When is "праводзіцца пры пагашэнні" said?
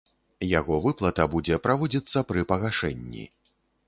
1.67-3.23